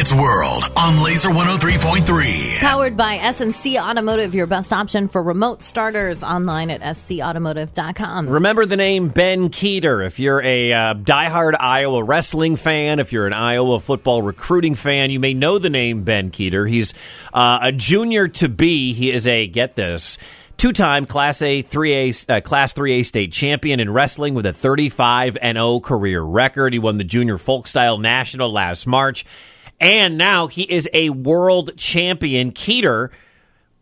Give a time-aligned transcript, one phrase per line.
[0.00, 2.56] Wickett's World on Laser 103.3.
[2.56, 8.26] Powered by SNC Automotive, your best option for remote starters online at scautomotive.com.
[8.26, 13.26] Remember the name Ben Kueter if you're a uh, diehard Iowa wrestling fan, if you're
[13.26, 16.66] an Iowa football recruiting fan, you may know the name Ben Kueter.
[16.66, 16.94] He's
[17.34, 18.94] uh, a junior to be.
[18.94, 20.16] He is a, get this,
[20.56, 25.56] two-time Class A, 3A, uh, Class 3A state champion in wrestling with a 35 and
[25.56, 26.72] 0 career record.
[26.72, 29.26] He won the Junior Folk Style National last March.
[29.80, 32.52] And now he is a world champion.
[32.52, 33.10] Kueter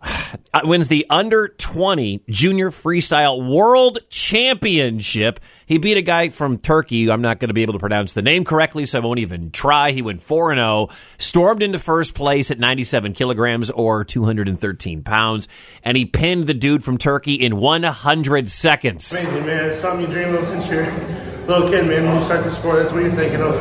[0.02, 5.40] uh, wins the under 20 junior freestyle world championship.
[5.66, 7.10] He beat a guy from Turkey.
[7.10, 9.50] I'm not going to be able to pronounce the name correctly, so I won't even
[9.50, 9.92] try.
[9.92, 15.48] He went 4 0, stormed into first place at 97 kilograms or 213 pounds,
[15.84, 19.12] and he pinned the dude from Turkey in 100 seconds.
[19.12, 19.70] Amazing, man.
[19.70, 20.84] It's something you dream of since you're
[21.50, 22.04] little kid, man.
[22.06, 23.54] When you start the sport, that's what you're thinking of.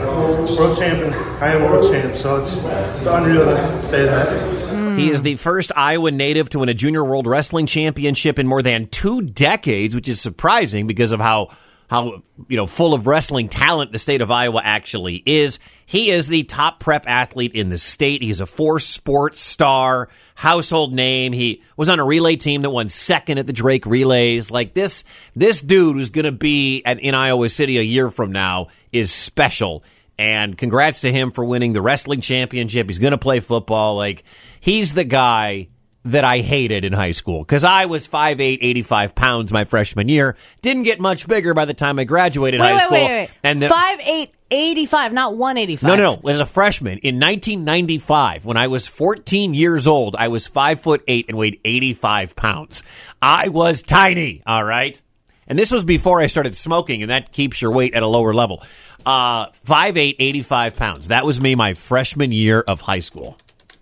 [0.57, 1.13] World champion.
[1.41, 4.69] I am world champ, so it's, it's unreal to say that.
[4.69, 4.95] Hmm.
[4.95, 8.61] He is the first Iowa native to win a junior world wrestling championship in more
[8.61, 11.49] than two decades, which is surprising because of how
[11.89, 15.59] how you know full of wrestling talent the state of Iowa actually is.
[15.85, 18.21] He is the top prep athlete in the state.
[18.21, 21.33] He's a four sports star, household name.
[21.33, 24.51] He was on a relay team that won second at the Drake Relays.
[24.51, 25.03] Like this
[25.35, 29.11] this dude who's going to be at, in Iowa City a year from now is
[29.11, 29.83] special.
[30.19, 32.87] And congrats to him for winning the wrestling championship.
[32.87, 33.95] He's going to play football.
[33.95, 34.25] Like
[34.59, 35.69] he's the guy
[36.05, 40.35] that I hated in high school because I was 5'8", 85 pounds my freshman year.
[40.61, 42.93] Didn't get much bigger by the time I graduated Wait, high wait, school.
[42.97, 43.29] wait, wait.
[43.43, 45.89] And the, Five eight eighty five, not one eighty five.
[45.89, 46.29] no, no, no.
[46.29, 51.03] As a freshman in 1995, when I was 14 years old, I was five foot
[51.07, 52.81] eight and weighed 85 pounds.
[53.21, 54.41] I was tiny.
[54.47, 54.99] All right.
[55.47, 58.33] And this was before I started smoking, and that keeps your weight at a lower
[58.35, 58.63] level.
[59.03, 61.07] Uh, 5'8", 85 pounds.
[61.07, 63.35] That was me my freshman year of high school.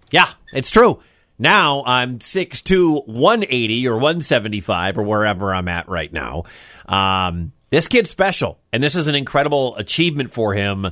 [0.09, 1.01] Yeah, it's true.
[1.39, 6.43] Now I'm 6'2", 180 or 175 or wherever I'm at right now.
[6.87, 10.87] Um, this kid's special, and this is an incredible achievement for him.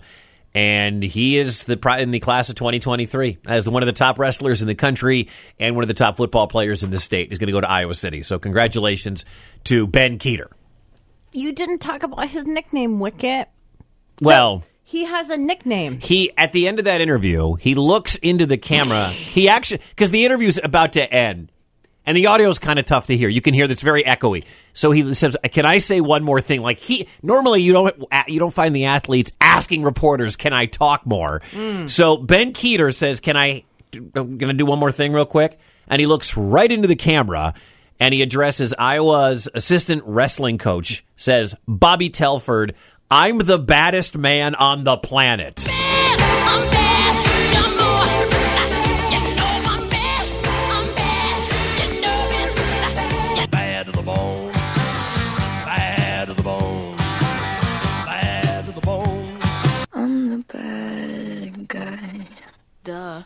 [0.53, 4.61] And he is the in the class of 2023 as one of the top wrestlers
[4.61, 5.27] in the country
[5.59, 7.27] and one of the top football players in the state.
[7.27, 8.23] He's going to go to Iowa City.
[8.23, 9.25] So congratulations
[9.65, 10.47] to Ben Kueter.
[11.33, 13.49] You didn't talk about his nickname, Wicket.
[14.21, 14.63] Well,
[14.95, 15.99] He has a nickname.
[15.99, 19.09] he at the end of that interview, he looks into the camera.
[19.09, 21.51] He actually because the interview's about to end,
[22.05, 23.27] and the audio is kind of tough to hear.
[23.27, 24.45] You can hear that's very echoey.
[24.71, 28.05] So he says, uh, "Can I say one more thing?" Like he normally you don't
[28.29, 31.91] you don't find the athletes asking reporters, "Can I talk more?" Mm.
[31.91, 35.59] So Ben Kueter says, "Can I?" I'm going to do one more thing real quick,
[35.89, 37.53] and he looks right into the camera.
[37.97, 42.75] And he addresses Iowa's assistant wrestling coach, says, Bobby Telford,
[43.17, 45.63] I'm the baddest man on the planet.
[53.49, 54.51] Bad to the bone.
[54.51, 56.97] Bad to the bone.
[56.97, 59.39] Bad to the bone.
[59.93, 62.27] I'm the bad guy.
[62.83, 63.23] Duh.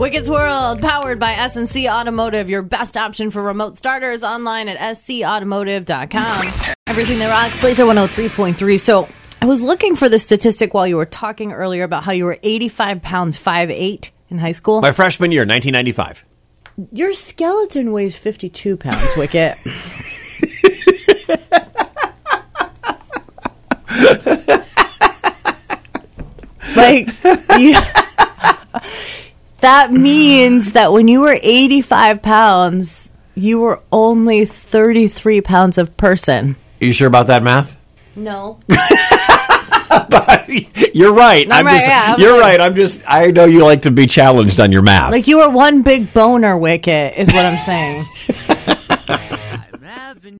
[0.00, 6.74] Wickett's World, powered by SNC Automotive, your best option for remote starters online at scautomotive.com.
[6.92, 8.78] Everything that rocks, Laser 103.3.
[8.78, 9.08] So
[9.40, 12.38] I was looking for the statistic while you were talking earlier about how you were
[12.42, 14.82] 85 pounds, 5'8 in high school.
[14.82, 16.22] My freshman year, 1995.
[16.92, 19.56] Your skeleton weighs 52 pounds, Wicket.
[26.76, 27.06] like,
[27.58, 27.72] you,
[29.60, 36.56] that means that when you were 85 pounds, you were only 33 pounds of person.
[36.82, 37.76] Are you sure about that math?
[38.16, 38.58] No.
[40.92, 41.46] you're right.
[41.48, 42.58] I'm right, just, yeah, I'm you're right.
[42.58, 42.60] right.
[42.60, 43.00] I'm just.
[43.06, 45.12] I know you like to be challenged on your math.
[45.12, 48.04] Like, you were one big boner, Wicket, is what I'm saying.